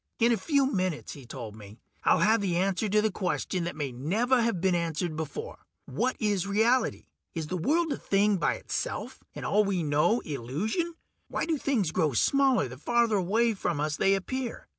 [0.17, 3.75] "In a few minutes," he told me, "I'll have the answer to a question that
[3.75, 7.05] may never have been answered before: what is reality?
[7.35, 10.95] Is the world a thing by itself, and all we know illusion?
[11.27, 14.67] Why do things grow smaller the farther away from us they appear?